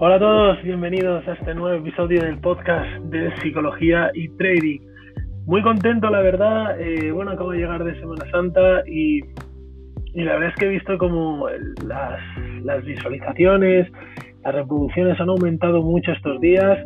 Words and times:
Hola 0.00 0.14
a 0.14 0.18
todos, 0.20 0.62
bienvenidos 0.62 1.26
a 1.26 1.32
este 1.32 1.56
nuevo 1.56 1.76
episodio 1.76 2.22
del 2.22 2.38
podcast 2.38 2.86
de 3.06 3.34
psicología 3.42 4.12
y 4.14 4.28
trading. 4.36 4.78
Muy 5.44 5.60
contento, 5.60 6.08
la 6.08 6.20
verdad. 6.20 6.80
Eh, 6.80 7.10
bueno, 7.10 7.32
acabo 7.32 7.50
de 7.50 7.58
llegar 7.58 7.82
de 7.82 7.98
Semana 7.98 8.24
Santa 8.30 8.84
y, 8.86 9.22
la 10.14 10.34
verdad 10.34 10.50
es 10.50 10.54
que 10.54 10.66
he 10.66 10.68
visto 10.68 10.96
como 10.98 11.48
las, 11.84 12.20
las 12.62 12.84
visualizaciones, 12.84 13.90
las 14.44 14.54
reproducciones 14.54 15.20
han 15.20 15.30
aumentado 15.30 15.82
mucho 15.82 16.12
estos 16.12 16.40
días. 16.40 16.78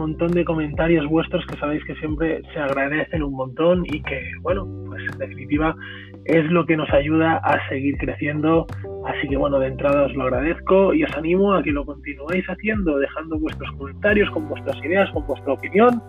Montón 0.00 0.32
de 0.32 0.44
comentarios 0.44 1.06
vuestros 1.06 1.46
que 1.46 1.56
sabéis 1.56 1.84
que 1.84 1.94
siempre 1.96 2.42
se 2.52 2.58
agradecen 2.58 3.22
un 3.22 3.34
montón 3.34 3.84
y 3.86 4.02
que, 4.02 4.20
bueno, 4.40 4.66
pues 4.88 5.02
en 5.12 5.18
definitiva 5.18 5.76
es 6.24 6.44
lo 6.50 6.66
que 6.66 6.76
nos 6.76 6.90
ayuda 6.90 7.36
a 7.36 7.68
seguir 7.68 7.96
creciendo 7.98 8.66
Así 9.06 9.28
que 9.28 9.36
bueno, 9.36 9.58
de 9.58 9.68
entrada 9.68 10.02
os 10.04 10.14
lo 10.14 10.24
agradezco 10.24 10.92
y 10.92 11.04
os 11.04 11.16
animo 11.16 11.54
a 11.54 11.62
que 11.62 11.70
lo 11.70 11.84
continuéis 11.84 12.44
haciendo, 12.46 12.98
dejando 12.98 13.38
vuestros 13.38 13.70
comentarios 13.72 14.30
con 14.30 14.48
vuestras 14.48 14.76
ideas, 14.84 15.10
con 15.10 15.26
vuestra 15.26 15.54
opinión. 15.54 16.02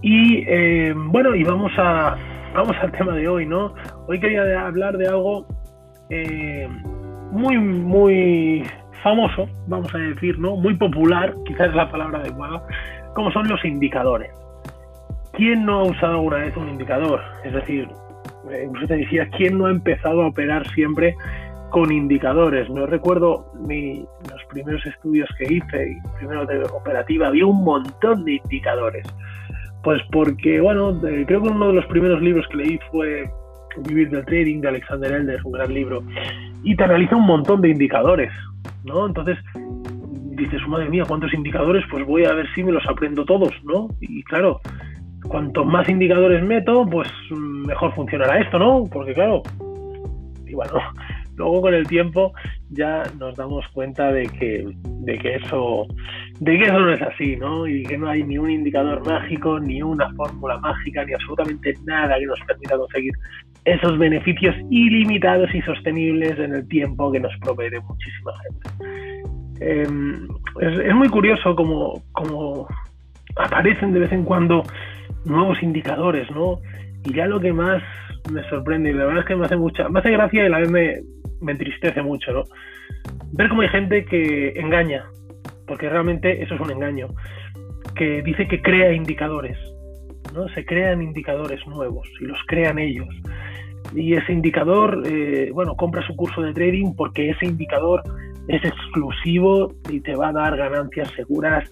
Y 0.00 0.44
eh, 0.46 0.94
bueno, 0.96 1.34
y 1.34 1.44
vamos 1.44 1.72
a 1.76 2.16
vamos 2.54 2.74
al 2.80 2.90
tema 2.92 3.14
de 3.14 3.28
hoy, 3.28 3.44
¿no? 3.44 3.74
Hoy 4.08 4.18
quería 4.18 4.66
hablar 4.66 4.96
de 4.96 5.08
algo 5.08 5.46
eh, 6.08 6.68
muy 7.32 7.58
muy 7.58 8.64
famoso, 9.02 9.46
vamos 9.66 9.94
a 9.94 9.98
decir, 9.98 10.38
¿no? 10.38 10.56
Muy 10.56 10.74
popular, 10.74 11.34
quizás 11.44 11.68
es 11.68 11.74
la 11.74 11.90
palabra 11.90 12.20
adecuada, 12.20 12.62
como 13.16 13.32
son 13.32 13.48
los 13.48 13.64
indicadores. 13.64 14.30
¿Quién 15.32 15.66
no 15.66 15.80
ha 15.80 15.82
usado 15.84 16.12
alguna 16.12 16.36
vez 16.36 16.56
un 16.56 16.68
indicador? 16.68 17.20
Es 17.44 17.52
decir, 17.52 17.88
eh, 18.50 18.64
incluso 18.66 18.86
te 18.86 18.96
decía, 18.96 19.28
¿quién 19.36 19.58
no 19.58 19.66
ha 19.66 19.70
empezado 19.70 20.22
a 20.22 20.28
operar 20.28 20.66
siempre 20.68 21.16
con 21.70 21.92
indicadores. 21.92 22.68
No 22.70 22.86
recuerdo 22.86 23.52
mi, 23.66 24.04
los 24.30 24.44
primeros 24.50 24.84
estudios 24.86 25.28
que 25.38 25.52
hice, 25.52 26.00
primero 26.18 26.46
de 26.46 26.62
operativa, 26.64 27.28
había 27.28 27.46
un 27.46 27.64
montón 27.64 28.24
de 28.24 28.34
indicadores. 28.34 29.06
Pues 29.82 30.00
porque, 30.10 30.60
bueno, 30.60 30.98
creo 31.00 31.42
que 31.42 31.48
uno 31.48 31.68
de 31.68 31.74
los 31.74 31.86
primeros 31.86 32.20
libros 32.20 32.46
que 32.48 32.56
leí 32.56 32.78
fue 32.90 33.30
Vivir 33.88 34.10
del 34.10 34.24
Trading 34.24 34.60
de 34.60 34.68
Alexander 34.68 35.12
Elder, 35.12 35.40
un 35.44 35.52
gran 35.52 35.72
libro, 35.72 36.02
y 36.62 36.74
te 36.74 36.84
analiza 36.84 37.16
un 37.16 37.26
montón 37.26 37.60
de 37.60 37.68
indicadores, 37.68 38.32
¿no? 38.84 39.06
Entonces 39.06 39.36
dices, 40.36 40.66
madre 40.68 40.88
mía, 40.88 41.04
¿cuántos 41.06 41.32
indicadores? 41.34 41.84
Pues 41.90 42.04
voy 42.06 42.24
a 42.24 42.34
ver 42.34 42.46
si 42.54 42.62
me 42.62 42.72
los 42.72 42.86
aprendo 42.86 43.24
todos, 43.24 43.52
¿no? 43.64 43.88
Y 44.00 44.22
claro, 44.24 44.60
cuanto 45.28 45.64
más 45.64 45.88
indicadores 45.88 46.42
meto, 46.42 46.86
pues 46.86 47.08
mejor 47.30 47.94
funcionará 47.94 48.40
esto, 48.40 48.58
¿no? 48.58 48.84
Porque 48.90 49.14
claro, 49.14 49.42
y 50.46 50.54
bueno, 50.54 50.72
luego 51.36 51.62
con 51.62 51.74
el 51.74 51.86
tiempo 51.86 52.32
ya 52.70 53.02
nos 53.18 53.36
damos 53.36 53.66
cuenta 53.68 54.12
de 54.12 54.26
que, 54.26 54.66
de 54.84 55.18
que 55.18 55.36
eso 55.36 55.86
de 56.40 56.58
que 56.58 56.64
eso 56.64 56.78
no 56.78 56.92
es 56.92 57.02
así, 57.02 57.36
¿no? 57.36 57.66
Y 57.66 57.82
que 57.84 57.96
no 57.96 58.08
hay 58.08 58.22
ni 58.22 58.36
un 58.36 58.50
indicador 58.50 59.04
mágico, 59.06 59.58
ni 59.58 59.82
una 59.82 60.12
fórmula 60.14 60.58
mágica, 60.58 61.04
ni 61.04 61.14
absolutamente 61.14 61.74
nada 61.84 62.18
que 62.18 62.26
nos 62.26 62.40
permita 62.46 62.76
conseguir 62.76 63.12
esos 63.64 63.98
beneficios 63.98 64.54
ilimitados 64.70 65.52
y 65.54 65.60
sostenibles 65.62 66.38
en 66.38 66.54
el 66.54 66.68
tiempo 66.68 67.10
que 67.10 67.20
nos 67.20 67.32
provee 67.40 67.70
muchísima 67.88 68.32
gente. 68.42 69.15
Em, 69.60 70.28
es, 70.60 70.94
muy 70.94 71.08
curioso 71.08 71.54
como, 71.56 72.02
como 72.12 72.66
aparecen 73.36 73.92
de 73.92 74.00
vez 74.00 74.12
en 74.12 74.24
cuando 74.24 74.62
nuevos 75.24 75.62
indicadores, 75.62 76.30
¿no? 76.30 76.58
Y 77.04 77.14
ya 77.14 77.26
lo 77.26 77.40
que 77.40 77.52
más 77.52 77.82
me 78.30 78.42
sorprende 78.48 78.90
y 78.90 78.92
la 78.92 79.06
verdad 79.06 79.20
es 79.20 79.26
que 79.26 79.36
me 79.36 79.46
hace 79.46 79.56
mucha, 79.56 79.88
me 79.88 80.00
hace 80.00 80.10
gracia 80.10 80.42
y 80.42 80.46
a 80.46 80.50
la 80.50 80.58
vez 80.58 80.70
me, 80.70 80.94
me 81.40 81.52
entristece 81.52 82.02
mucho, 82.02 82.32
¿no? 82.32 82.44
Ver 83.32 83.48
cómo 83.48 83.62
hay 83.62 83.68
gente 83.68 84.04
que 84.04 84.52
engaña, 84.56 85.04
porque 85.66 85.88
realmente 85.88 86.42
eso 86.42 86.54
es 86.54 86.60
un 86.60 86.70
engaño, 86.70 87.08
que 87.94 88.22
dice 88.22 88.46
que 88.46 88.60
crea 88.60 88.92
indicadores, 88.92 89.56
¿no? 90.34 90.48
Se 90.48 90.64
crean 90.64 91.02
indicadores 91.02 91.66
nuevos 91.66 92.08
y 92.20 92.24
los 92.24 92.38
crean 92.46 92.78
ellos. 92.78 93.08
Y 93.94 94.14
ese 94.14 94.32
indicador, 94.32 95.02
eh, 95.06 95.50
bueno, 95.52 95.76
compra 95.76 96.04
su 96.06 96.14
curso 96.16 96.42
de 96.42 96.52
trading 96.52 96.94
porque 96.96 97.30
ese 97.30 97.46
indicador 97.46 98.02
es 98.48 98.64
exclusivo 98.64 99.72
y 99.90 100.00
te 100.00 100.14
va 100.14 100.28
a 100.28 100.32
dar 100.32 100.56
ganancias 100.56 101.10
seguras 101.12 101.68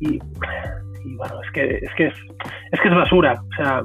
y, 0.00 0.18
bueno, 1.16 1.40
es 1.42 1.50
que 1.52 1.78
es, 1.82 1.94
que 1.96 2.06
es, 2.06 2.80
que 2.80 2.88
es 2.88 2.94
basura. 2.94 3.34
O 3.34 3.56
sea, 3.56 3.82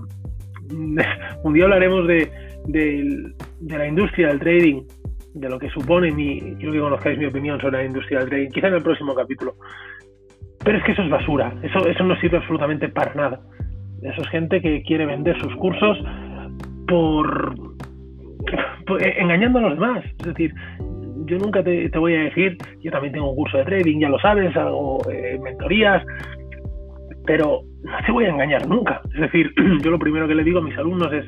un 1.44 1.54
día 1.54 1.66
hablaremos 1.66 2.08
de, 2.08 2.32
de, 2.66 3.34
de 3.60 3.78
la 3.78 3.88
industria 3.88 4.30
del 4.30 4.40
trading 4.40 4.84
de 5.34 5.50
lo 5.50 5.60
que 5.60 5.70
supone 5.70 6.12
mi, 6.12 6.40
quiero 6.58 6.74
que 6.74 6.80
conozcáis 6.80 7.18
mi 7.18 7.26
opinión 7.26 7.60
sobre 7.60 7.78
la 7.78 7.86
industria 7.86 8.20
del 8.20 8.30
trading, 8.30 8.50
quizá 8.50 8.68
en 8.68 8.76
el 8.76 8.84
próximo 8.84 9.16
capítulo. 9.16 9.56
Pero 10.64 10.78
es 10.78 10.84
que 10.84 10.92
eso 10.92 11.02
es 11.02 11.10
basura, 11.10 11.54
eso, 11.64 11.88
eso 11.88 12.04
no 12.04 12.16
sirve 12.20 12.38
absolutamente 12.38 12.90
para 12.90 13.14
nada. 13.14 13.42
Eso 14.02 14.22
es 14.22 14.30
gente 14.30 14.62
que 14.62 14.82
quiere 14.84 15.06
vender 15.06 15.40
sus 15.40 15.56
cursos 15.56 15.98
por, 16.88 17.56
eh, 19.00 19.16
engañando 19.18 19.60
a 19.60 19.62
los 19.64 19.74
demás. 19.74 20.04
Es 20.20 20.28
decir, 20.28 20.54
yo 21.26 21.38
nunca 21.38 21.64
te, 21.64 21.90
voy 21.98 22.16
a 22.16 22.24
decir, 22.24 22.58
yo 22.80 22.92
también 22.92 23.14
tengo 23.14 23.30
un 23.30 23.36
curso 23.36 23.58
de 23.58 23.66
trading, 23.66 24.00
ya 24.00 24.10
lo 24.10 24.20
sabes, 24.20 24.56
hago 24.56 25.00
eh, 25.10 25.40
mentorías, 25.42 26.04
pero 27.26 27.62
no 27.84 27.98
te 28.06 28.12
voy 28.12 28.26
a 28.26 28.30
engañar 28.30 28.68
nunca. 28.68 29.02
Es 29.14 29.22
decir, 29.22 29.52
yo 29.84 29.92
lo 29.92 30.00
primero 30.00 30.28
que 30.28 30.36
le 30.36 30.44
digo 30.44 30.60
a 30.60 30.64
mis 30.64 30.78
alumnos 30.78 31.12
es, 31.14 31.26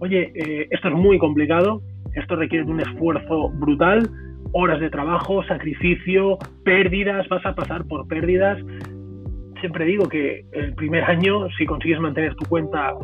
oye, 0.00 0.32
eh, 0.34 0.66
esto 0.70 0.88
es 0.88 0.94
muy 0.94 1.18
complicado, 1.18 1.82
esto 2.14 2.36
requiere 2.36 2.64
de 2.64 2.72
un 2.72 2.80
esfuerzo 2.80 3.50
brutal, 3.50 4.08
horas 4.52 4.80
de 4.80 4.90
trabajo, 4.90 5.42
sacrificio, 5.44 6.38
pérdidas, 6.64 7.28
vas 7.28 7.44
a 7.46 7.54
pasar 7.54 7.84
por 7.86 8.06
pérdidas. 8.08 8.58
Siempre 9.62 9.84
digo 9.84 10.08
que 10.08 10.44
el 10.50 10.74
primer 10.74 11.04
año, 11.04 11.48
si 11.56 11.64
consigues 11.64 12.00
mantener 12.00 12.34
tu 12.34 12.44
cuenta 12.46 12.94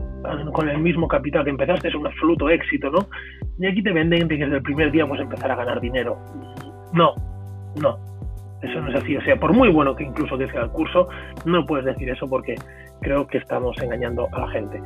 con 0.52 0.68
el 0.68 0.78
mismo 0.78 1.06
capital 1.06 1.44
que 1.44 1.50
empezaste, 1.50 1.86
es 1.86 1.94
un 1.94 2.04
absoluto 2.04 2.50
éxito, 2.50 2.90
¿no? 2.90 3.06
Y 3.60 3.68
aquí 3.68 3.80
te 3.80 3.92
venden 3.92 4.26
que 4.26 4.38
desde 4.38 4.56
el 4.56 4.62
primer 4.62 4.90
día 4.90 5.06
puedes 5.06 5.22
empezar 5.22 5.52
a 5.52 5.54
ganar 5.54 5.80
dinero. 5.80 6.18
No, 6.92 7.14
no. 7.80 7.96
Eso 8.60 8.80
no 8.80 8.88
es 8.88 8.96
así. 8.96 9.16
O 9.16 9.22
sea, 9.22 9.36
por 9.36 9.52
muy 9.52 9.68
bueno 9.68 9.94
que 9.94 10.02
incluso 10.02 10.36
que 10.36 10.48
sea 10.48 10.62
el 10.62 10.70
curso, 10.70 11.06
no 11.44 11.64
puedes 11.64 11.84
decir 11.84 12.10
eso 12.10 12.28
porque 12.28 12.56
creo 13.02 13.24
que 13.28 13.38
estamos 13.38 13.80
engañando 13.80 14.26
a 14.32 14.40
la 14.40 14.48
gente. 14.48 14.82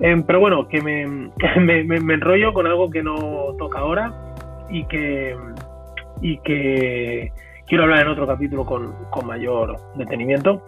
Em, 0.00 0.22
pero 0.22 0.38
bueno, 0.38 0.68
que 0.68 0.80
me, 1.60 1.82
me, 1.82 2.14
enrollo 2.14 2.52
con 2.52 2.68
algo 2.68 2.88
que 2.90 3.02
no 3.02 3.56
toca 3.58 3.80
ahora 3.80 4.12
y 4.70 4.84
que, 4.84 5.34
y 6.22 6.38
que 6.38 7.32
quiero 7.68 7.84
hablar 7.84 8.02
en 8.02 8.08
otro 8.08 8.26
capítulo 8.26 8.64
con, 8.64 8.92
con, 9.10 9.26
mayor 9.26 9.76
detenimiento. 9.96 10.62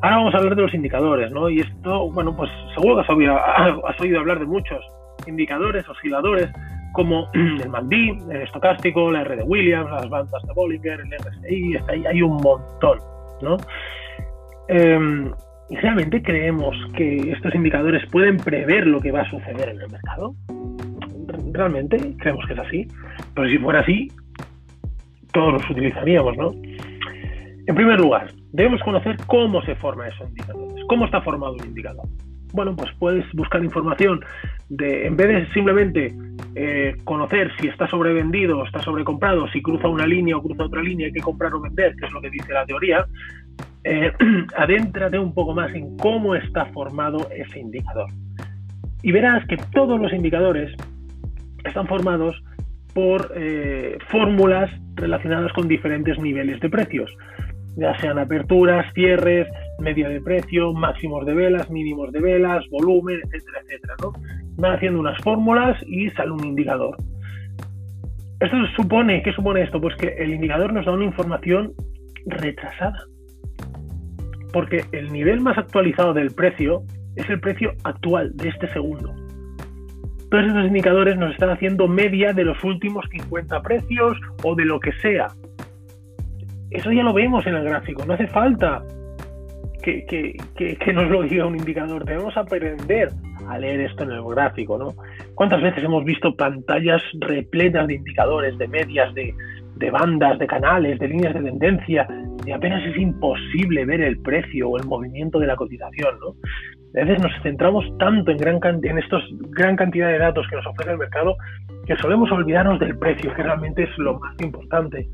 Ahora 0.00 0.16
vamos 0.16 0.34
a 0.34 0.38
hablar 0.38 0.56
de 0.56 0.62
los 0.62 0.74
indicadores, 0.74 1.30
¿no? 1.32 1.48
Y 1.48 1.60
esto, 1.60 2.10
bueno, 2.10 2.36
pues 2.36 2.50
seguro 2.74 2.96
que 2.96 3.02
has 3.02 3.10
oído, 3.10 3.36
has 3.86 4.00
oído 4.00 4.20
hablar 4.20 4.38
de 4.38 4.46
muchos 4.46 4.84
indicadores, 5.26 5.88
osciladores, 5.88 6.50
como 6.92 7.28
el 7.34 7.68
MACD, 7.68 8.30
el 8.30 8.42
estocástico, 8.42 9.10
la 9.10 9.22
R 9.22 9.36
de 9.36 9.42
Williams, 9.42 9.90
las 9.90 10.08
bandas 10.08 10.42
de 10.42 10.52
Bollinger, 10.54 11.00
el 11.00 11.12
RSI, 11.12 12.06
hay 12.06 12.22
un 12.22 12.36
montón, 12.36 12.98
¿no? 13.42 13.56
¿Y 15.70 15.76
realmente 15.76 16.20
creemos 16.20 16.76
que 16.96 17.30
estos 17.30 17.54
indicadores 17.54 18.04
pueden 18.10 18.38
prever 18.38 18.88
lo 18.88 19.00
que 19.00 19.12
va 19.12 19.20
a 19.20 19.30
suceder 19.30 19.68
en 19.68 19.80
el 19.80 19.88
mercado? 19.88 20.34
¿Realmente 21.52 21.96
creemos 22.18 22.44
que 22.46 22.54
es 22.54 22.58
así? 22.58 22.88
Pero 23.34 23.48
si 23.48 23.58
fuera 23.58 23.80
así, 23.80 24.08
todos 25.32 25.54
los 25.54 25.70
utilizaríamos, 25.70 26.36
¿no? 26.36 26.52
En 27.66 27.74
primer 27.74 28.00
lugar, 28.00 28.32
debemos 28.52 28.80
conocer 28.82 29.16
cómo 29.26 29.62
se 29.62 29.74
forman 29.76 30.08
esos 30.08 30.28
indicadores, 30.28 30.84
cómo 30.88 31.04
está 31.04 31.20
formado 31.20 31.54
un 31.54 31.66
indicador. 31.66 32.06
Bueno, 32.52 32.74
pues 32.74 32.90
puedes 32.98 33.24
buscar 33.32 33.62
información 33.62 34.20
de, 34.68 35.06
en 35.06 35.16
vez 35.16 35.28
de 35.28 35.52
simplemente 35.52 36.12
eh, 36.56 36.96
conocer 37.04 37.52
si 37.60 37.68
está 37.68 37.86
sobrevendido 37.86 38.58
o 38.58 38.64
está 38.64 38.80
sobrecomprado, 38.80 39.46
si 39.48 39.62
cruza 39.62 39.86
una 39.86 40.06
línea 40.06 40.36
o 40.36 40.42
cruza 40.42 40.64
otra 40.64 40.82
línea, 40.82 41.06
hay 41.06 41.12
que 41.12 41.20
comprar 41.20 41.54
o 41.54 41.60
vender, 41.60 41.94
que 41.94 42.06
es 42.06 42.12
lo 42.12 42.20
que 42.20 42.30
dice 42.30 42.52
la 42.52 42.66
teoría, 42.66 43.06
eh, 43.84 44.12
adéntrate 44.56 45.18
un 45.18 45.32
poco 45.32 45.54
más 45.54 45.72
en 45.74 45.96
cómo 45.96 46.34
está 46.34 46.66
formado 46.66 47.28
ese 47.30 47.60
indicador. 47.60 48.10
Y 49.02 49.12
verás 49.12 49.46
que 49.46 49.56
todos 49.72 50.00
los 50.00 50.12
indicadores 50.12 50.74
están 51.64 51.86
formados 51.86 52.42
por 52.92 53.32
eh, 53.36 53.98
fórmulas 54.08 54.70
relacionadas 54.94 55.52
con 55.52 55.68
diferentes 55.68 56.18
niveles 56.18 56.60
de 56.60 56.68
precios, 56.68 57.14
ya 57.76 57.98
sean 58.00 58.18
aperturas, 58.18 58.92
cierres, 58.94 59.46
media 59.78 60.08
de 60.08 60.20
precio, 60.20 60.72
máximos 60.72 61.24
de 61.24 61.34
velas, 61.34 61.70
mínimos 61.70 62.12
de 62.12 62.20
velas, 62.20 62.64
volumen, 62.70 63.20
etcétera, 63.24 63.60
etcétera. 63.62 63.94
¿no? 64.02 64.12
Van 64.56 64.74
haciendo 64.74 65.00
unas 65.00 65.18
fórmulas 65.22 65.78
y 65.86 66.10
sale 66.10 66.32
un 66.32 66.44
indicador. 66.44 66.96
Esto 68.40 68.56
supone, 68.76 69.22
¿qué 69.22 69.32
supone 69.32 69.62
esto? 69.62 69.80
Pues 69.80 69.96
que 69.96 70.08
el 70.18 70.34
indicador 70.34 70.72
nos 70.72 70.86
da 70.86 70.92
una 70.92 71.04
información 71.04 71.72
retrasada 72.26 72.98
porque 74.52 74.84
el 74.92 75.12
nivel 75.12 75.40
más 75.40 75.58
actualizado 75.58 76.12
del 76.12 76.32
precio 76.32 76.82
es 77.16 77.28
el 77.28 77.40
precio 77.40 77.72
actual 77.84 78.32
de 78.36 78.48
este 78.48 78.72
segundo. 78.72 79.14
Todos 80.30 80.46
esos 80.46 80.66
indicadores 80.66 81.16
nos 81.16 81.32
están 81.32 81.50
haciendo 81.50 81.88
media 81.88 82.32
de 82.32 82.44
los 82.44 82.62
últimos 82.62 83.04
50 83.10 83.62
precios 83.62 84.16
o 84.44 84.54
de 84.54 84.64
lo 84.64 84.78
que 84.78 84.92
sea. 85.02 85.28
eso 86.70 86.92
ya 86.92 87.02
lo 87.02 87.12
vemos 87.12 87.44
en 87.46 87.56
el 87.56 87.64
gráfico, 87.64 88.04
no 88.06 88.14
hace 88.14 88.28
falta 88.28 88.82
que, 89.82 90.36
nos 90.94 91.10
lo 91.10 91.22
diga 91.22 91.46
un 91.46 91.56
indicador, 91.56 92.04
debemos 92.04 92.36
aprender 92.36 93.08
a 93.48 93.58
leer 93.58 93.80
esto 93.80 94.04
en 94.04 94.12
el 94.12 94.22
gráfico, 94.22 94.78
¿no? 94.78 94.94
¿Cuántas 95.34 95.62
veces 95.62 95.82
hemos 95.82 96.04
visto 96.04 96.36
pantallas 96.36 97.02
repletas 97.18 97.88
de 97.88 97.94
indicadores, 97.94 98.56
de 98.58 98.68
medias, 98.68 99.12
de 99.14 99.90
bandas, 99.90 100.38
de 100.38 100.46
canales, 100.46 100.98
de 101.00 101.08
líneas 101.08 101.34
de 101.34 101.42
tendencia, 101.42 102.06
y 102.46 102.52
apenas 102.52 102.84
es 102.86 102.96
imposible 102.96 103.84
ver 103.84 104.00
el 104.00 104.20
precio 104.20 104.68
o 104.70 104.78
el 104.78 104.86
movimiento 104.86 105.38
de 105.38 105.46
la 105.46 105.56
cotización, 105.56 106.18
¿no? 106.20 106.34
A 107.00 107.04
veces 107.04 107.22
nos 107.22 107.32
centramos 107.42 107.84
tanto 107.98 108.32
en, 108.32 108.36
gran, 108.38 108.58
en 108.82 108.98
estos 108.98 109.22
gran 109.50 109.76
cantidad 109.76 110.08
de 110.08 110.18
datos 110.18 110.46
que 110.48 110.56
nos 110.56 110.66
ofrece 110.66 110.90
el 110.90 110.98
mercado 110.98 111.36
que 111.86 111.96
solemos 111.96 112.30
olvidarnos 112.32 112.80
del 112.80 112.98
precio, 112.98 113.32
que 113.34 113.42
realmente 113.42 113.84
es 113.84 113.98
lo 113.98 114.18
más 114.18 114.34
importante. 114.40 115.08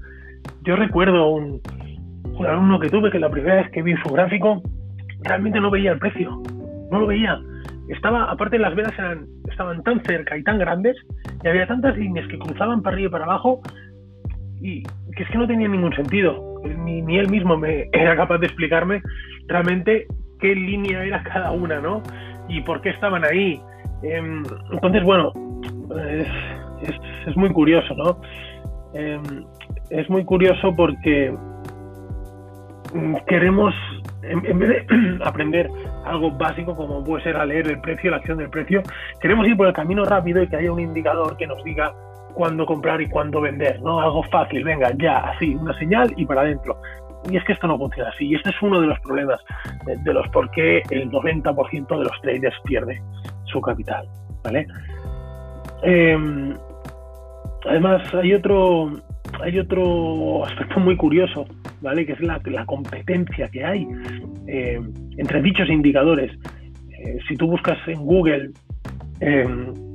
Yo 0.63 0.77
recuerdo 0.77 1.29
un, 1.29 1.61
un 2.39 2.47
alumno 2.47 2.79
que 2.79 2.89
tuve 2.89 3.11
que 3.11 3.19
la 3.19 3.31
primera 3.31 3.57
vez 3.57 3.71
que 3.71 3.83
vi 3.83 3.95
su 3.97 4.09
gráfico 4.11 4.63
realmente 5.23 5.61
no 5.61 5.71
veía 5.71 5.93
el 5.93 5.99
precio, 5.99 6.43
no 6.91 7.01
lo 7.01 7.07
veía. 7.07 7.39
Estaba, 7.89 8.31
aparte 8.31 8.59
las 8.59 8.75
velas 8.75 8.93
eran, 8.99 9.27
estaban 9.49 9.83
tan 9.83 10.03
cerca 10.05 10.37
y 10.37 10.43
tan 10.43 10.59
grandes 10.59 10.97
y 11.43 11.49
había 11.49 11.67
tantas 11.67 11.97
líneas 11.97 12.27
que 12.29 12.39
cruzaban 12.39 12.83
para 12.83 12.95
arriba 12.95 13.09
y 13.09 13.13
para 13.13 13.25
abajo 13.25 13.61
y 14.61 14.83
que 14.83 15.23
es 15.23 15.29
que 15.31 15.39
no 15.39 15.47
tenía 15.47 15.69
ningún 15.69 15.95
sentido. 15.95 16.56
Ni, 16.75 17.19
él 17.19 17.29
mismo 17.31 17.57
me 17.57 17.89
era 17.93 18.17
capaz 18.17 18.39
de 18.39 18.47
explicarme 18.47 19.03
realmente 19.49 20.07
qué 20.41 20.55
línea 20.55 21.05
era 21.05 21.23
cada 21.23 21.53
una, 21.53 21.81
¿no? 21.81 22.03
Y 22.49 22.61
por 22.63 22.81
qué 22.81 22.91
estaban 22.91 23.25
ahí. 23.25 23.61
Em, 24.03 24.43
entonces, 24.73 25.03
bueno, 25.03 25.33
es, 27.27 27.37
muy 27.37 27.51
curioso, 27.51 27.95
¿no? 27.95 28.21
Em, 28.95 29.45
es 29.91 30.09
muy 30.11 30.25
curioso 30.25 30.75
porque 30.77 31.35
mm, 32.95 33.15
queremos, 33.27 33.75
en, 34.23 34.59
vez 34.59 34.69
de 34.69 35.19
aprender 35.25 35.71
algo 36.05 36.31
básico 36.31 36.75
como 36.75 37.03
puede 37.03 37.25
ser 37.25 37.37
a 37.37 37.47
leer 37.47 37.69
el 37.69 37.81
precio, 37.81 38.11
la 38.11 38.19
acción 38.19 38.39
del 38.39 38.51
precio, 38.51 38.83
queremos 39.21 39.47
ir 39.47 39.57
por 39.57 39.67
el 39.67 39.73
camino 39.73 40.05
rápido 40.05 40.43
y 40.43 40.49
que 40.49 40.57
haya 40.57 40.73
un 40.73 40.81
indicador 40.81 41.37
que 41.37 41.47
nos 41.47 41.63
diga 41.65 41.93
cuándo 42.37 42.67
comprar 42.67 43.01
y 43.01 43.09
cuándo 43.09 43.41
vender, 43.41 43.81
¿no? 43.81 43.99
Algo 43.99 44.23
fácil, 44.25 44.63
venga, 44.63 44.93
ya, 44.99 45.21
así, 45.31 45.55
una 45.55 45.77
señal 45.79 46.13
y 46.19 46.27
para 46.27 46.43
adentro. 46.43 46.79
Y 47.31 47.37
es 47.39 47.45
que 47.45 47.55
esto 47.55 47.67
no 47.67 47.79
funciona 47.79 48.11
así. 48.11 48.27
Y 48.27 48.35
este 48.35 48.51
es 48.51 48.57
uno 48.61 48.79
de 48.79 48.89
los 48.89 49.01
problemas 49.01 49.41
de, 50.05 50.13
los 50.13 50.29
por 50.29 50.51
qué 50.51 50.83
el 50.91 51.11
90% 51.11 51.99
de 51.99 52.05
los 52.05 52.21
traders 52.21 52.55
pierde 52.65 53.03
su 53.47 53.59
capital, 53.63 54.07
¿vale? 54.45 54.67
Em, 55.83 56.55
además, 57.67 58.15
hay 58.15 58.35
otro, 58.35 58.93
hay 59.41 59.59
otro 59.59 60.45
aspecto 60.45 60.79
muy 60.79 60.97
curioso, 60.97 61.47
¿vale? 61.81 62.05
Que 62.05 62.13
es 62.13 62.21
la, 62.21 62.39
competencia 62.67 63.49
que 63.49 63.65
hay 63.65 63.89
eh, 64.47 64.79
entre 65.17 65.41
dichos 65.41 65.71
indicadores. 65.71 66.33
Eh, 66.99 67.19
si 67.27 67.35
tú 67.35 67.49
buscas 67.49 67.79
en 67.89 68.05
Google 68.05 68.51
em, 69.21 69.86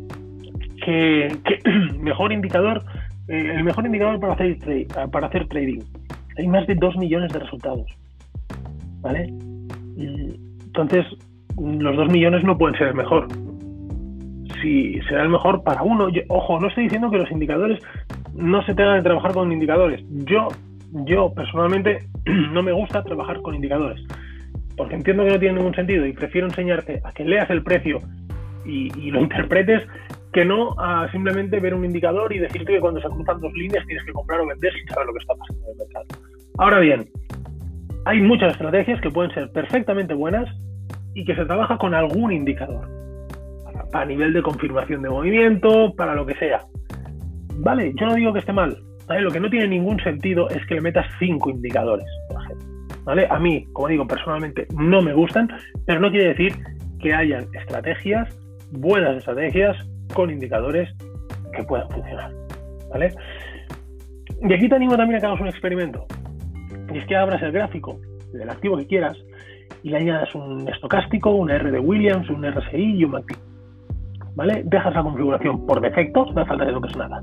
que, 0.81 1.37
mejor 1.99 2.31
indicador, 2.31 2.83
eh, 3.27 3.53
el 3.55 3.63
mejor 3.63 3.85
indicador 3.85 4.19
para 4.19 4.33
hacer, 4.33 4.57
para 5.11 5.27
hacer 5.27 5.47
trading. 5.47 5.79
Hay 6.37 6.47
más 6.47 6.67
de 6.67 6.75
2 6.75 6.97
millones 6.97 7.31
de 7.31 7.39
resultados. 7.39 7.85
¿Vale? 9.01 9.33
Entonces, 9.97 11.05
los 11.57 11.95
2 11.95 12.11
millones 12.11 12.43
no 12.43 12.57
pueden 12.57 12.77
ser 12.77 12.89
el 12.89 12.95
mejor. 12.95 13.27
Si 14.61 14.99
será 15.09 15.23
el 15.23 15.29
mejor 15.29 15.63
para 15.63 15.81
uno, 15.81 16.07
ojo, 16.29 16.59
no 16.59 16.67
estoy 16.67 16.83
diciendo 16.83 17.09
que 17.09 17.17
los 17.17 17.31
indicadores 17.31 17.79
no 18.33 18.63
se 18.63 18.75
tengan 18.75 18.97
que 18.97 19.03
trabajar 19.03 19.33
con 19.33 19.51
indicadores. 19.51 20.03
Yo, 20.09 20.47
yo 21.05 21.33
personalmente 21.33 21.99
no 22.25 22.61
me 22.63 22.71
gusta 22.71 23.03
trabajar 23.03 23.41
con 23.41 23.55
indicadores, 23.55 24.01
porque 24.77 24.95
entiendo 24.95 25.25
que 25.25 25.31
no 25.31 25.39
tiene 25.39 25.57
ningún 25.57 25.75
sentido 25.75 26.05
y 26.05 26.13
prefiero 26.13 26.47
enseñarte 26.47 27.01
a 27.03 27.11
que 27.11 27.25
leas 27.25 27.49
el 27.49 27.63
precio 27.63 27.99
y, 28.65 28.91
y 28.99 29.11
lo 29.11 29.21
interpretes 29.21 29.83
que 30.33 30.45
no 30.45 30.73
a 30.79 31.09
simplemente 31.11 31.59
ver 31.59 31.73
un 31.73 31.85
indicador 31.85 32.33
y 32.33 32.39
decirte 32.39 32.73
que 32.73 32.79
cuando 32.79 33.01
se 33.01 33.09
cruzan 33.09 33.39
dos 33.41 33.53
líneas 33.53 33.85
tienes 33.85 34.05
que 34.05 34.13
comprar 34.13 34.39
o 34.41 34.47
vender 34.47 34.73
sin 34.73 34.87
saber 34.87 35.07
lo 35.07 35.13
que 35.13 35.19
está 35.19 35.35
pasando 35.35 35.65
en 35.65 35.71
el 35.71 35.77
mercado. 35.77 36.05
Ahora 36.57 36.79
bien, 36.79 37.09
hay 38.05 38.21
muchas 38.21 38.53
estrategias 38.53 39.01
que 39.01 39.09
pueden 39.09 39.33
ser 39.33 39.51
perfectamente 39.51 40.13
buenas 40.13 40.49
y 41.13 41.25
que 41.25 41.35
se 41.35 41.45
trabaja 41.45 41.77
con 41.77 41.93
algún 41.93 42.31
indicador, 42.31 42.87
para, 43.91 44.05
nivel 44.05 44.33
de 44.33 44.41
confirmación 44.41 45.01
de 45.01 45.09
movimiento, 45.09 45.93
para 45.95 46.15
lo 46.15 46.25
que 46.25 46.35
sea. 46.35 46.61
Vale, 47.55 47.93
yo 47.99 48.05
no 48.05 48.15
digo 48.15 48.33
que 48.33 48.39
esté 48.39 48.53
mal, 48.53 48.77
lo 49.19 49.31
que 49.31 49.39
no 49.39 49.49
tiene 49.49 49.67
ningún 49.67 49.99
sentido 49.99 50.49
es 50.49 50.65
que 50.67 50.75
le 50.75 50.81
metas 50.81 51.05
cinco 51.19 51.49
indicadores. 51.49 52.07
¿Vale? 53.03 53.27
A 53.29 53.39
mí, 53.39 53.65
como 53.73 53.87
digo, 53.87 54.07
personalmente 54.07 54.67
no 54.77 55.01
me 55.01 55.13
gustan, 55.13 55.49
pero 55.85 55.99
no 55.99 56.11
quiere 56.11 56.29
decir 56.29 56.53
que 56.99 57.13
hayan 57.13 57.47
estrategias, 57.53 58.29
buenas 58.71 59.17
estrategias, 59.17 59.75
con 60.13 60.29
indicadores 60.29 60.89
que 61.55 61.63
puedan 61.63 61.89
funcionar. 61.89 62.31
¿Vale? 62.91 63.13
Y 64.41 64.53
aquí 64.53 64.67
te 64.67 64.75
animo 64.75 64.97
también 64.97 65.17
a 65.17 65.19
que 65.19 65.25
hagas 65.27 65.41
un 65.41 65.47
experimento. 65.47 66.05
Y 66.93 66.97
es 66.97 67.05
que 67.05 67.15
abras 67.15 67.41
el 67.43 67.51
gráfico 67.51 67.99
del 68.33 68.49
activo 68.49 68.77
que 68.77 68.87
quieras 68.87 69.17
y 69.83 69.89
le 69.89 69.97
añadas 69.97 70.33
un 70.35 70.67
estocástico, 70.67 71.31
un 71.31 71.49
R 71.49 71.71
de 71.71 71.79
Williams, 71.79 72.29
un 72.29 72.45
RSI 72.45 72.97
y 72.97 73.03
un 73.05 73.11
MACD. 73.11 73.35
¿Vale? 74.35 74.63
Dejas 74.65 74.93
la 74.93 75.03
configuración 75.03 75.65
por 75.65 75.81
defecto, 75.81 76.25
no 76.25 76.41
hace 76.41 76.49
falta 76.49 76.65
que 76.65 76.71
toques 76.71 76.95
nada. 76.95 77.21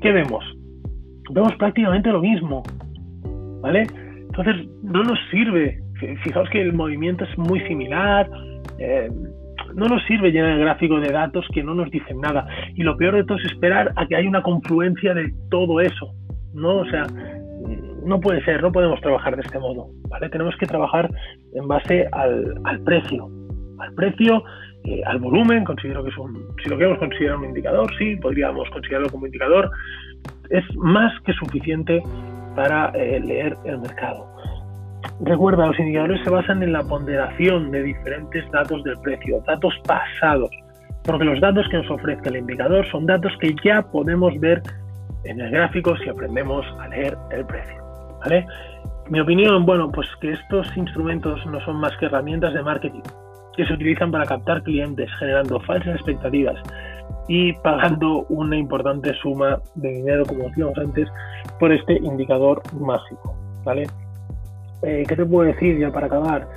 ¿Qué 0.00 0.12
vemos? 0.12 0.44
Vemos 1.30 1.54
prácticamente 1.56 2.10
lo 2.10 2.20
mismo. 2.20 2.62
¿Vale? 3.60 3.86
Entonces, 4.28 4.66
no 4.82 5.02
nos 5.02 5.18
sirve. 5.30 5.82
Fijaos 6.22 6.48
que 6.50 6.60
el 6.60 6.72
movimiento 6.72 7.24
es 7.24 7.38
muy 7.38 7.60
similar. 7.66 8.28
Eh, 8.78 9.10
no 9.76 9.88
nos 9.88 10.02
sirve 10.06 10.32
llenar 10.32 10.52
el 10.52 10.60
gráfico 10.60 10.98
de 10.98 11.12
datos 11.12 11.46
que 11.52 11.62
no 11.62 11.74
nos 11.74 11.90
dicen 11.90 12.18
nada. 12.18 12.48
Y 12.74 12.82
lo 12.82 12.96
peor 12.96 13.14
de 13.14 13.24
todo 13.24 13.36
es 13.38 13.44
esperar 13.44 13.92
a 13.94 14.06
que 14.06 14.16
haya 14.16 14.28
una 14.28 14.42
confluencia 14.42 15.12
de 15.14 15.32
todo 15.50 15.80
eso. 15.80 16.12
¿no? 16.54 16.78
O 16.78 16.86
sea, 16.86 17.06
no 18.04 18.18
puede 18.18 18.42
ser, 18.44 18.62
no 18.62 18.72
podemos 18.72 19.00
trabajar 19.02 19.36
de 19.36 19.42
este 19.42 19.58
modo. 19.58 19.88
¿vale? 20.08 20.30
Tenemos 20.30 20.56
que 20.56 20.66
trabajar 20.66 21.10
en 21.54 21.68
base 21.68 22.08
al, 22.12 22.80
precio. 22.84 23.28
Al 23.78 23.92
precio, 23.94 24.42
eh, 24.84 25.02
al 25.04 25.18
volumen, 25.18 25.64
considero 25.64 26.02
que 26.02 26.08
es 26.08 26.16
un. 26.16 26.34
Si 26.62 26.70
lo 26.70 26.78
queremos 26.78 26.98
considerar 26.98 27.36
un 27.36 27.44
indicador, 27.44 27.92
sí, 27.98 28.16
podríamos 28.16 28.70
considerarlo 28.70 29.10
como 29.10 29.26
indicador. 29.26 29.70
Es 30.48 30.64
más 30.76 31.12
que 31.20 31.34
suficiente 31.34 32.02
para 32.54 32.90
eh, 32.94 33.20
leer 33.20 33.54
el 33.66 33.78
mercado. 33.78 34.35
Recuerda, 35.20 35.66
los 35.66 35.78
indicadores 35.78 36.22
se 36.24 36.30
basan 36.30 36.62
en 36.62 36.72
la 36.72 36.82
ponderación 36.82 37.70
de 37.70 37.82
diferentes 37.82 38.50
datos 38.50 38.82
del 38.84 38.98
precio, 39.00 39.42
datos 39.46 39.74
pasados, 39.86 40.50
porque 41.04 41.24
los 41.24 41.40
datos 41.40 41.66
que 41.70 41.78
nos 41.78 41.90
ofrece 41.90 42.28
el 42.28 42.36
indicador 42.36 42.86
son 42.90 43.06
datos 43.06 43.32
que 43.40 43.54
ya 43.64 43.82
podemos 43.82 44.38
ver 44.40 44.62
en 45.24 45.40
el 45.40 45.50
gráfico 45.50 45.96
si 45.98 46.08
aprendemos 46.08 46.66
a 46.80 46.88
leer 46.88 47.16
el 47.30 47.46
precio. 47.46 47.82
¿vale? 48.20 48.46
Mi 49.08 49.20
opinión, 49.20 49.64
bueno, 49.64 49.90
pues 49.90 50.06
que 50.20 50.32
estos 50.32 50.76
instrumentos 50.76 51.44
no 51.46 51.60
son 51.64 51.76
más 51.76 51.96
que 51.98 52.06
herramientas 52.06 52.52
de 52.52 52.62
marketing 52.62 53.02
que 53.56 53.64
se 53.64 53.72
utilizan 53.72 54.10
para 54.10 54.26
captar 54.26 54.62
clientes, 54.62 55.10
generando 55.18 55.58
falsas 55.60 55.94
expectativas 55.94 56.56
y 57.26 57.52
pagando 57.54 58.26
una 58.28 58.56
importante 58.56 59.14
suma 59.14 59.58
de 59.74 59.88
dinero, 59.88 60.24
como 60.26 60.44
decíamos 60.44 60.78
antes, 60.78 61.08
por 61.58 61.72
este 61.72 61.94
indicador 61.94 62.62
mágico. 62.78 63.34
¿vale? 63.64 63.86
Eh, 64.82 65.04
¿qué 65.08 65.16
te 65.16 65.24
puedo 65.24 65.48
decir 65.48 65.78
ya 65.78 65.90
para 65.90 66.06
acabar? 66.06 66.48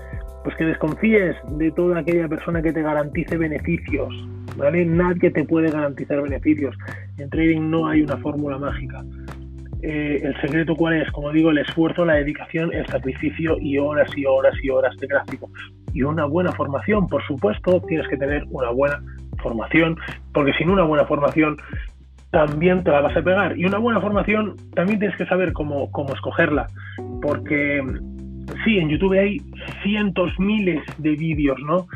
Pues 0.44 0.56
que 0.56 0.66
desconfíes 0.66 1.36
de 1.58 1.72
toda 1.72 2.00
aquella 2.00 2.28
persona 2.28 2.62
que 2.62 2.72
te 2.72 2.82
garantice 2.82 3.38
beneficios, 3.38 4.14
¿vale? 4.58 4.86
Nadie 4.86 5.32
te 5.32 5.44
puede 5.44 5.70
garantizar 5.72 6.22
beneficios. 6.22 6.76
En 7.18 7.30
trading 7.30 7.70
no 7.70 7.88
hay 7.88 8.02
una 8.02 8.18
fórmula 8.18 8.58
mágica. 8.58 9.04
Eh, 9.82 10.20
el 10.24 10.36
secreto 10.42 10.76
cuál 10.76 11.02
es, 11.02 11.12
como 11.12 11.32
digo, 11.32 11.52
el 11.52 11.60
esfuerzo, 11.60 12.04
la 12.04 12.16
dedicación, 12.16 12.74
el 12.74 12.86
sacrificio 12.88 13.58
y 13.60 13.78
horas 13.78 14.10
y 14.16 14.26
horas 14.26 14.54
y 14.62 14.70
horas 14.70 14.96
de 14.98 15.08
gráfico. 15.08 15.50
Y 15.94 16.04
una 16.04 16.26
buena 16.26 16.52
formación, 16.52 17.08
por 17.08 17.24
supuesto, 17.26 17.82
tienes 17.88 18.08
que 18.10 18.18
tener 18.18 18.44
una 18.50 18.72
buena 18.72 19.02
formación, 19.42 19.98
porque 20.34 20.54
sin 20.54 20.70
una 20.70 20.84
buena 20.84 21.06
formación 21.06 21.58
también 22.32 22.84
te 22.84 22.92
la 22.92 23.02
vas 23.02 23.16
a 23.16 23.22
pegar. 23.22 23.58
Y 23.58 23.66
una 23.66 23.78
buena 23.78 24.02
formación 24.02 24.56
también 24.76 25.00
tienes 25.00 25.18
que 25.18 25.26
saber 25.26 25.54
cómo, 25.54 25.92
cómo 25.92 26.14
escogerla, 26.14 26.68
porque 27.22 27.82
sí, 28.64 28.78
en 28.78 28.90
YouTube 28.90 29.18
hay 29.18 29.38
cientos, 29.84 30.32
miles 30.40 30.84
de 30.98 31.16
vídeos, 31.16 31.58
¿no? 31.66 31.88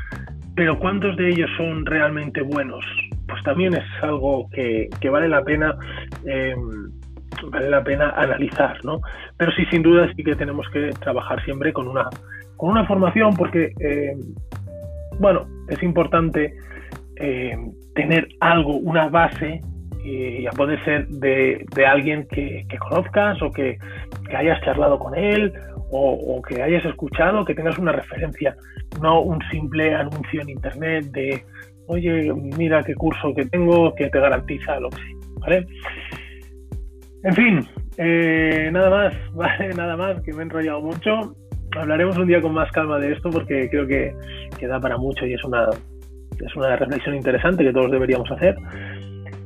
Pero 0.55 0.77
¿cuántos 0.77 1.15
de 1.17 1.29
ellos 1.29 1.49
son 1.57 1.85
realmente 1.85 2.41
buenos? 2.41 2.85
Pues 3.27 3.41
también 3.43 3.73
es 3.73 3.83
algo 4.01 4.49
que, 4.51 4.89
vale 5.09 5.27
la 5.27 5.43
pena 5.43 5.75
em, 6.25 6.91
vale 7.49 7.69
la 7.69 7.83
pena 7.83 8.09
analizar, 8.11 8.77
¿no? 8.83 9.01
Pero 9.37 9.51
sí, 9.53 9.65
sin 9.71 9.81
duda 9.81 10.07
sí 10.15 10.23
que 10.23 10.35
tenemos 10.35 10.67
que 10.69 10.91
trabajar 11.01 11.43
siempre 11.43 11.73
con 11.73 11.87
una, 11.87 12.07
con 12.57 12.69
una 12.69 12.85
formación 12.85 13.35
porque, 13.35 13.73
em, 13.79 14.19
bueno, 15.19 15.45
es 15.69 15.81
importante 15.81 16.53
em, 17.15 17.71
tener 17.95 18.27
algo, 18.39 18.77
una 18.77 19.07
base 19.07 19.61
y 20.03 20.45
a 20.45 20.51
poder 20.51 20.83
ser 20.83 21.07
de, 21.07 21.65
alguien 21.85 22.27
que, 22.27 22.65
conozcas 22.79 23.41
o 23.41 23.51
que, 23.51 23.77
hayas 24.35 24.61
charlado 24.61 24.99
con 24.99 25.15
él 25.15 25.53
o, 25.91 26.41
que 26.41 26.61
hayas 26.61 26.83
escuchado, 26.85 27.45
que 27.45 27.53
tengas 27.53 27.77
una 27.77 27.91
referencia, 27.91 28.55
no 29.01 29.21
un 29.21 29.39
simple 29.51 29.93
anuncio 29.93 30.41
en 30.41 30.49
internet 30.49 31.05
de, 31.11 31.43
oye, 31.87 32.33
mira 32.33 32.83
qué 32.83 32.95
curso 32.95 33.33
que 33.35 33.45
tengo 33.45 33.93
que 33.93 34.09
te 34.09 34.19
garantiza 34.19 34.79
lo 34.79 34.89
que 34.89 34.97
sea, 34.97 35.15
¿vale? 35.39 35.67
En 37.23 37.33
fin, 37.35 37.67
eh, 37.97 38.69
nada 38.71 38.89
más. 38.89 39.13
Nada 39.75 39.95
más, 39.95 40.21
que 40.21 40.33
me 40.33 40.39
he 40.39 40.43
enrollado 40.43 40.81
mucho. 40.81 41.35
Hablaremos 41.75 42.17
un 42.17 42.27
día 42.27 42.41
con 42.41 42.53
más 42.53 42.71
calma 42.71 42.99
de 42.99 43.13
esto 43.13 43.29
porque 43.29 43.69
creo 43.69 43.87
que, 43.87 44.13
que 44.59 44.67
da 44.67 44.79
para 44.79 44.97
mucho 44.97 45.25
y 45.25 45.33
es 45.33 45.43
una, 45.43 45.67
es 46.39 46.55
una 46.55 46.75
reflexión 46.75 47.15
interesante 47.15 47.63
que 47.63 47.73
todos 47.73 47.91
deberíamos 47.91 48.29
hacer. 48.31 48.55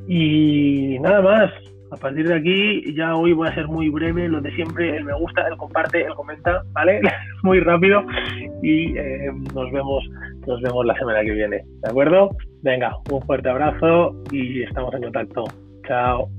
Y 0.08 0.98
nada 1.00 1.22
más, 1.22 1.52
a 1.92 1.98
partir 1.98 2.28
de 2.28 2.36
aquí 2.36 2.96
ya 2.96 3.16
hoy 3.16 3.34
voy 3.34 3.48
a 3.48 3.56
ser 3.56 3.68
muy 3.68 3.90
breve, 3.90 4.28
lo 4.28 4.42
de 4.42 4.52
siempre, 4.56 4.96
el 4.96 5.06
me 5.06 5.14
gusta, 5.14 5.48
el 5.48 5.58
comparte, 5.58 6.04
el 6.04 6.14
comenta, 6.16 6.64
¿vale? 6.74 7.02
muy 7.44 7.60
rápido 7.60 8.04
y 8.62 8.98
eh, 8.98 9.32
nos 9.54 9.72
vemos 9.72 10.04
nos 10.48 10.62
vemos 10.62 10.86
la 10.86 10.96
semana 10.96 11.22
que 11.24 11.32
viene, 11.32 11.58
¿de 11.84 11.90
acuerdo? 11.90 12.30
Venga, 12.62 12.96
un 13.12 13.22
fuerte 13.24 13.50
abrazo 13.50 14.16
y 14.32 14.64
estamos 14.64 14.94
en 14.96 15.04
contacto. 15.04 15.44
Chao. 15.86 16.30